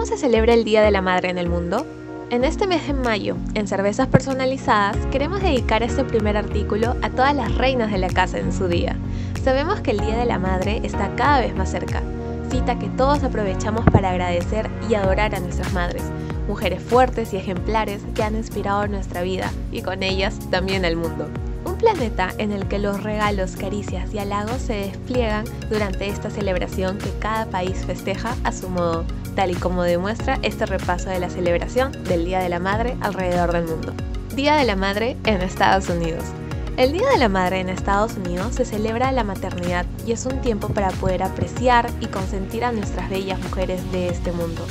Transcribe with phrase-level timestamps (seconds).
[0.00, 1.84] ¿Cómo se celebra el Día de la Madre en el mundo?
[2.30, 7.36] En este mes de mayo, en Cervezas Personalizadas, queremos dedicar este primer artículo a todas
[7.36, 8.96] las reinas de la casa en su día.
[9.44, 12.02] Sabemos que el Día de la Madre está cada vez más cerca,
[12.50, 16.04] cita que todos aprovechamos para agradecer y adorar a nuestras madres,
[16.48, 21.28] mujeres fuertes y ejemplares que han inspirado nuestra vida y con ellas también al mundo.
[21.66, 26.96] Un planeta en el que los regalos, caricias y halagos se despliegan durante esta celebración
[26.96, 29.04] que cada país festeja a su modo,
[29.48, 33.64] y como demuestra este repaso de la celebración del Día de la Madre alrededor del
[33.64, 33.94] mundo.
[34.34, 36.24] Día de la Madre en Estados Unidos.
[36.76, 40.40] El Día de la Madre en Estados Unidos se celebra la maternidad y es un
[40.40, 44.66] tiempo para poder apreciar y consentir a nuestras bellas mujeres de este mundo.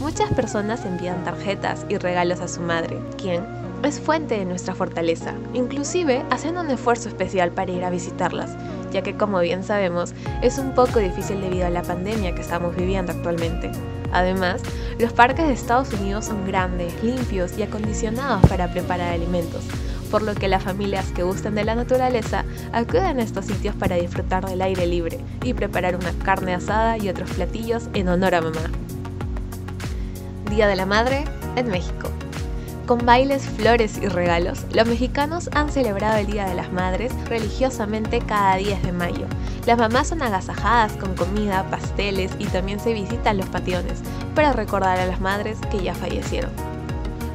[0.00, 3.44] Muchas personas envían tarjetas y regalos a su madre, quien
[3.82, 8.56] es fuente de nuestra fortaleza, inclusive haciendo un esfuerzo especial para ir a visitarlas,
[8.90, 12.76] ya que como bien sabemos es un poco difícil debido a la pandemia que estamos
[12.76, 13.70] viviendo actualmente.
[14.12, 14.60] Además,
[14.98, 19.64] los parques de Estados Unidos son grandes, limpios y acondicionados para preparar alimentos,
[20.10, 23.96] por lo que las familias que gustan de la naturaleza acuden a estos sitios para
[23.96, 28.40] disfrutar del aire libre y preparar una carne asada y otros platillos en honor a
[28.40, 28.70] mamá.
[30.50, 32.09] Día de la Madre en México.
[32.90, 38.18] Con bailes, flores y regalos, los mexicanos han celebrado el Día de las Madres religiosamente
[38.18, 39.26] cada 10 de mayo.
[39.64, 44.00] Las mamás son agasajadas con comida, pasteles y también se visitan los pationes
[44.34, 46.50] para recordar a las madres que ya fallecieron.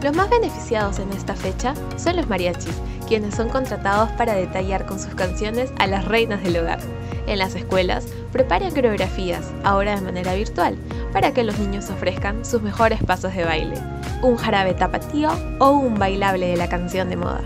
[0.03, 4.99] Los más beneficiados en esta fecha son los mariachis, quienes son contratados para detallar con
[4.99, 6.79] sus canciones a las reinas del hogar.
[7.27, 10.77] En las escuelas preparan coreografías, ahora de manera virtual,
[11.11, 13.81] para que los niños ofrezcan sus mejores pasos de baile
[14.21, 17.41] un jarabe tapatío o un bailable de la canción de moda.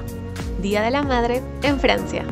[0.61, 2.25] Día de la Madre en Francia.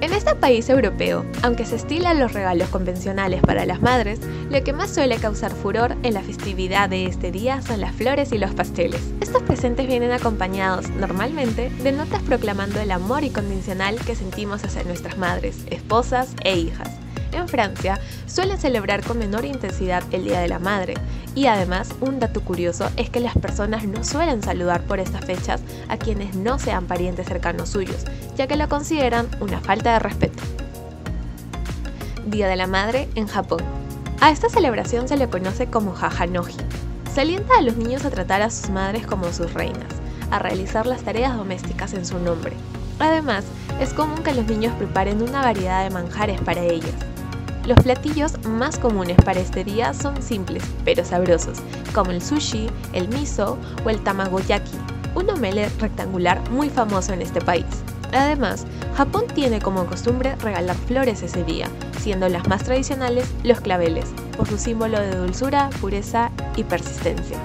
[0.00, 4.72] En este país europeo, aunque se estilan los regalos convencionales para las madres, lo que
[4.72, 8.54] más suele causar furor en la festividad de este día son las flores y los
[8.54, 9.02] pasteles.
[9.20, 15.18] Estos presentes vienen acompañados, normalmente, de notas proclamando el amor incondicional que sentimos hacia nuestras
[15.18, 16.88] madres, esposas e hijas.
[17.32, 20.94] En Francia suelen celebrar con menor intensidad el Día de la Madre
[21.34, 25.60] y además un dato curioso es que las personas no suelen saludar por estas fechas
[25.88, 28.04] a quienes no sean parientes cercanos suyos,
[28.36, 30.42] ya que lo consideran una falta de respeto.
[32.26, 33.60] Día de la Madre en Japón.
[34.20, 36.56] A esta celebración se le conoce como Hajanoji.
[37.14, 39.94] Se alienta a los niños a tratar a sus madres como sus reinas,
[40.30, 42.52] a realizar las tareas domésticas en su nombre.
[42.98, 43.44] Además,
[43.80, 46.94] es común que los niños preparen una variedad de manjares para ellas,
[47.68, 51.58] los platillos más comunes para este día son simples pero sabrosos,
[51.94, 54.78] como el sushi, el miso o el tamagoyaki,
[55.14, 57.66] un omelette rectangular muy famoso en este país.
[58.14, 61.68] Además, Japón tiene como costumbre regalar flores ese día,
[62.00, 67.36] siendo las más tradicionales los claveles, por su símbolo de dulzura, pureza y persistencia.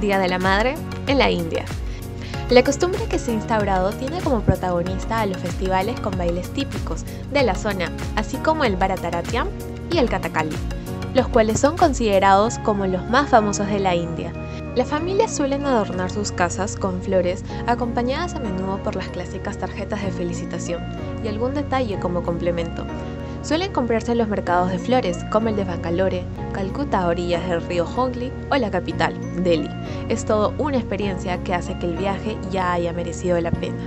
[0.00, 0.74] Día de la Madre
[1.06, 1.64] en la India.
[2.50, 7.04] La costumbre que se ha instaurado tiene como protagonista a los festivales con bailes típicos
[7.30, 9.48] de la zona, así como el Bharatanatyam
[9.92, 10.56] y el Kathakali,
[11.12, 14.32] los cuales son considerados como los más famosos de la India.
[14.76, 20.02] Las familias suelen adornar sus casas con flores, acompañadas a menudo por las clásicas tarjetas
[20.02, 20.82] de felicitación
[21.22, 22.86] y algún detalle como complemento.
[23.42, 27.62] Suelen comprarse en los mercados de flores, como el de Bangalore, Calcuta a orillas del
[27.62, 29.70] río Hongli o la capital, Delhi.
[30.08, 33.78] Es todo una experiencia que hace que el viaje ya haya merecido la pena.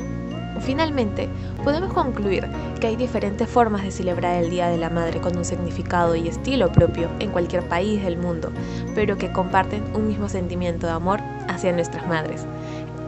[0.61, 1.27] Finalmente,
[1.63, 2.47] podemos concluir
[2.79, 6.27] que hay diferentes formas de celebrar el Día de la Madre con un significado y
[6.27, 8.51] estilo propio en cualquier país del mundo,
[8.93, 12.45] pero que comparten un mismo sentimiento de amor hacia nuestras madres.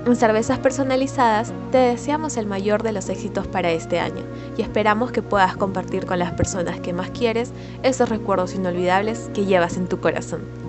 [0.06, 4.26] En Cervezas Personalizadas te deseamos el mayor de los éxitos para este año
[4.58, 7.54] y esperamos que puedas compartir con las personas que más quieres
[7.84, 10.63] esos recuerdos inolvidables que llevas en tu corazón.